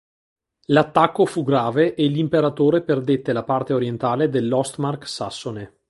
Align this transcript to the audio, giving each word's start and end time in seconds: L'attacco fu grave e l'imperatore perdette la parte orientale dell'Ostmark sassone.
L'attacco 0.69 1.27
fu 1.27 1.43
grave 1.43 1.93
e 1.93 2.07
l'imperatore 2.07 2.81
perdette 2.81 3.33
la 3.33 3.43
parte 3.43 3.73
orientale 3.73 4.29
dell'Ostmark 4.29 5.07
sassone. 5.07 5.75